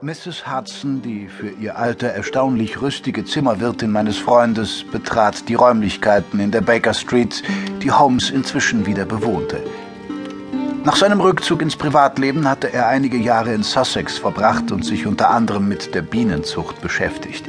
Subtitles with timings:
[0.00, 0.44] Mrs.
[0.46, 6.60] Hudson, die für ihr Alter erstaunlich rüstige Zimmerwirtin meines Freundes, betrat die Räumlichkeiten in der
[6.60, 7.42] Baker Street,
[7.82, 9.60] die Holmes inzwischen wieder bewohnte.
[10.84, 15.30] Nach seinem Rückzug ins Privatleben hatte er einige Jahre in Sussex verbracht und sich unter
[15.30, 17.46] anderem mit der Bienenzucht beschäftigt.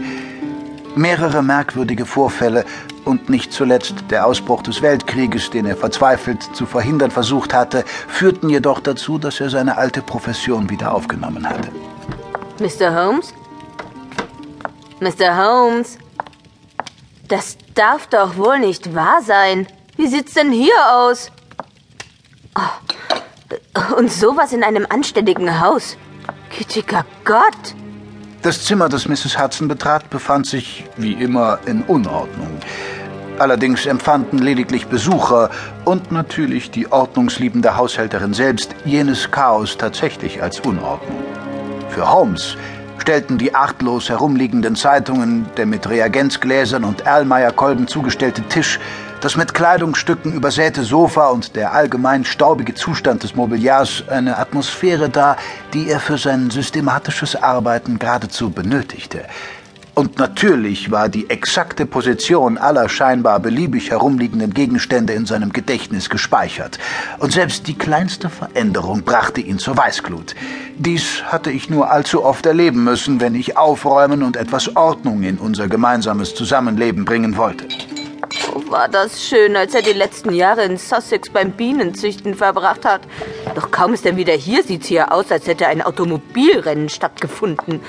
[0.95, 2.65] Mehrere merkwürdige Vorfälle
[3.05, 8.49] und nicht zuletzt der Ausbruch des Weltkrieges, den er verzweifelt zu verhindern versucht hatte, führten
[8.49, 11.69] jedoch dazu, dass er seine alte Profession wieder aufgenommen hatte.
[12.59, 12.93] Mr.
[12.93, 13.33] Holmes?
[14.99, 15.37] Mr.
[15.37, 15.97] Holmes?
[17.27, 19.67] Das darf doch wohl nicht wahr sein.
[19.95, 21.31] Wie sieht's denn hier aus?
[22.55, 23.95] Oh.
[23.97, 25.97] Und sowas in einem anständigen Haus.
[26.55, 27.75] Gütiger Gott!
[28.41, 29.37] Das Zimmer, das Mrs.
[29.37, 32.59] Hudson betrat, befand sich, wie immer, in Unordnung.
[33.37, 35.49] Allerdings empfanden lediglich Besucher
[35.85, 41.23] und natürlich die ordnungsliebende Haushälterin selbst jenes Chaos tatsächlich als Unordnung.
[41.89, 42.55] Für Holmes
[42.99, 48.79] stellten die achtlos herumliegenden Zeitungen, der mit Reagenzgläsern und Erlmeyer-Kolben zugestellte Tisch,
[49.21, 55.35] das mit Kleidungsstücken übersäte Sofa und der allgemein staubige Zustand des Mobiliars eine Atmosphäre dar,
[55.73, 59.25] die er für sein systematisches Arbeiten geradezu benötigte.
[59.95, 66.79] Und natürlich war die exakte Position aller scheinbar beliebig herumliegenden Gegenstände in seinem Gedächtnis gespeichert.
[67.19, 70.35] Und selbst die kleinste Veränderung brachte ihn zur Weißglut.
[70.77, 75.37] Dies hatte ich nur allzu oft erleben müssen, wenn ich aufräumen und etwas Ordnung in
[75.37, 77.67] unser gemeinsames Zusammenleben bringen wollte.
[78.69, 83.01] War das schön, als er die letzten Jahre in Sussex beim Bienenzüchten verbracht hat.
[83.55, 87.81] Doch kaum ist er wieder hier, sieht's hier aus, als hätte ein Automobilrennen stattgefunden.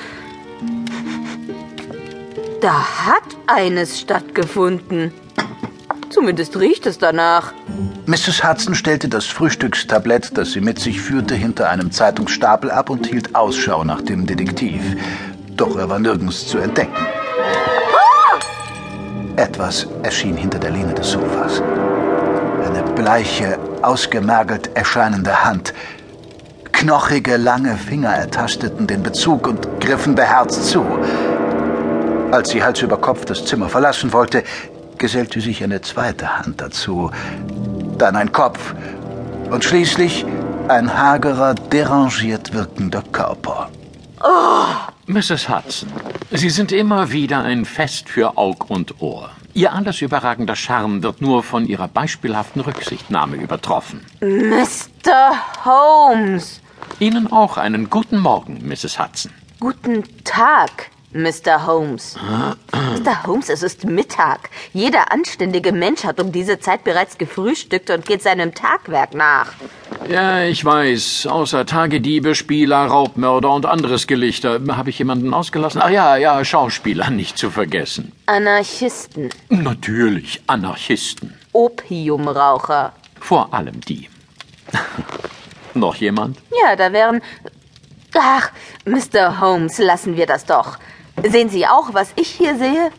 [2.61, 5.14] Da hat eines stattgefunden.
[6.11, 7.55] Zumindest riecht es danach.
[8.05, 8.44] Mrs.
[8.44, 13.34] Hudson stellte das Frühstückstablett, das sie mit sich führte, hinter einem Zeitungsstapel ab und hielt
[13.34, 14.83] Ausschau nach dem Detektiv.
[15.56, 17.06] Doch er war nirgends zu entdecken.
[19.36, 21.62] Etwas erschien hinter der Lehne des Sofas.
[22.66, 25.72] Eine bleiche, ausgemergelt erscheinende Hand.
[26.72, 30.84] Knochige, lange Finger ertasteten den Bezug und griffen beherzt zu.
[32.33, 34.45] Als sie Hals über Kopf das Zimmer verlassen wollte,
[34.99, 37.11] gesellte sich eine zweite Hand dazu,
[37.99, 38.75] dann ein Kopf
[39.51, 40.25] und schließlich
[40.69, 43.69] ein hagerer, derangiert wirkender Körper.
[44.23, 44.91] Oh.
[45.07, 45.49] Mrs.
[45.49, 45.91] Hudson,
[46.31, 49.31] Sie sind immer wieder ein Fest für Aug und Ohr.
[49.55, 54.07] Ihr alles überragender Charme wird nur von Ihrer beispielhaften Rücksichtnahme übertroffen.
[54.21, 55.33] Mr.
[55.65, 56.61] Holmes!
[57.01, 59.01] Ihnen auch einen guten Morgen, Mrs.
[59.01, 59.33] Hudson.
[59.59, 60.91] Guten Tag.
[61.12, 61.66] Mr.
[61.66, 62.16] Holmes.
[62.72, 63.26] Mr.
[63.26, 64.50] Holmes, es ist Mittag.
[64.72, 69.53] Jeder anständige Mensch hat um diese Zeit bereits gefrühstückt und geht seinem Tagwerk nach.
[70.09, 71.26] Ja, ich weiß.
[71.26, 74.60] Außer Tagediebe, Spieler, Raubmörder und anderes Gelichter.
[74.69, 75.81] Habe ich jemanden ausgelassen?
[75.82, 78.12] Ach ja, ja, Schauspieler nicht zu vergessen.
[78.26, 79.31] Anarchisten.
[79.49, 81.34] Natürlich, Anarchisten.
[81.53, 82.93] Opiumraucher.
[83.19, 84.09] Vor allem die.
[85.75, 86.38] Noch jemand?
[86.65, 87.20] Ja, da wären.
[88.16, 88.50] Ach,
[88.84, 89.41] Mr.
[89.41, 90.78] Holmes, lassen wir das doch.
[91.28, 92.91] Sehen Sie auch, was ich hier sehe?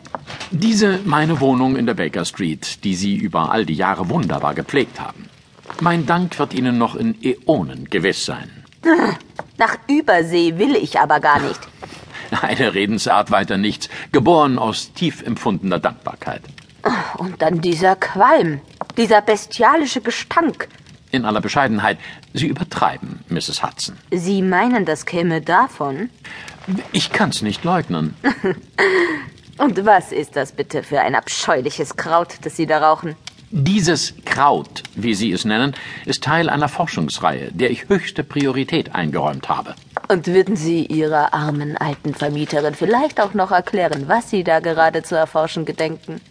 [0.50, 5.00] Diese meine Wohnung in der Baker Street, die Sie über all die Jahre wunderbar gepflegt
[5.00, 5.28] haben.
[5.80, 8.50] Mein Dank wird Ihnen noch in Äonen gewiss sein.
[9.58, 11.60] Nach Übersee will ich aber gar nicht.
[12.42, 16.42] Eine Redensart weiter nichts, geboren aus tief empfundener Dankbarkeit.
[17.18, 18.60] Und dann dieser Qualm,
[18.96, 20.68] dieser bestialische Gestank.
[21.12, 21.98] In aller Bescheidenheit,
[22.32, 23.62] Sie übertreiben, Mrs.
[23.62, 23.96] Hudson.
[24.10, 26.08] Sie meinen, das käme davon?
[26.92, 28.16] Ich kann's nicht leugnen.
[29.58, 33.14] Und was ist das bitte für ein abscheuliches Kraut, das Sie da rauchen?
[33.50, 35.74] Dieses Kraut, wie Sie es nennen,
[36.06, 39.74] ist Teil einer Forschungsreihe, der ich höchste Priorität eingeräumt habe.
[40.08, 45.02] Und würden Sie Ihrer armen alten Vermieterin vielleicht auch noch erklären, was Sie da gerade
[45.02, 46.22] zu erforschen gedenken?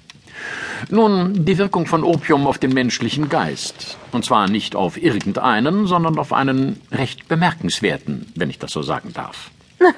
[0.90, 3.97] Nun, die Wirkung von Opium auf den menschlichen Geist.
[4.12, 9.14] Und zwar nicht auf irgendeinen, sondern auf einen recht bemerkenswerten, wenn ich das so sagen
[9.14, 9.52] darf.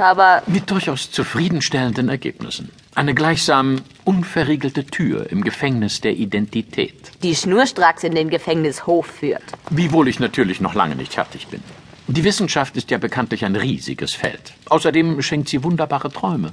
[0.00, 0.42] Aber.
[0.46, 2.70] Mit durchaus zufriedenstellenden Ergebnissen.
[2.94, 6.94] Eine gleichsam unverriegelte Tür im Gefängnis der Identität.
[7.22, 9.42] Die schnurstracks in den Gefängnishof führt.
[9.70, 11.62] Wiewohl ich natürlich noch lange nicht fertig bin.
[12.08, 14.52] Die Wissenschaft ist ja bekanntlich ein riesiges Feld.
[14.68, 16.52] Außerdem schenkt sie wunderbare Träume.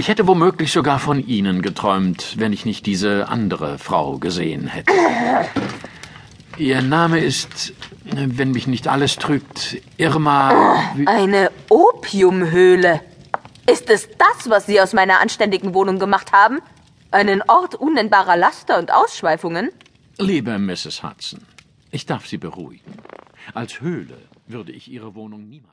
[0.00, 4.90] Ich hätte womöglich sogar von Ihnen geträumt, wenn ich nicht diese andere Frau gesehen hätte.
[6.56, 7.74] Ihr Name ist,
[8.04, 10.94] wenn mich nicht alles trügt, Irma.
[11.04, 13.02] Eine Opiumhöhle.
[13.70, 16.60] Ist es das, was Sie aus meiner anständigen Wohnung gemacht haben?
[17.10, 19.68] Einen Ort unnennbarer Laster und Ausschweifungen?
[20.16, 21.02] Liebe Mrs.
[21.02, 21.42] Hudson,
[21.90, 22.94] ich darf Sie beruhigen.
[23.52, 24.16] Als Höhle
[24.46, 25.68] würde ich Ihre Wohnung niemals